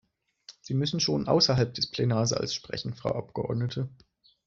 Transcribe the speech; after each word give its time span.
Sie 0.61 0.73
müssen 0.73 0.99
schon 0.99 1.27
außerhalb 1.27 1.75
des 1.75 1.91
Plenarsaals 1.91 2.55
sprechen, 2.55 2.95
Frau 2.95 3.09
Abgeordnete. 3.11 3.87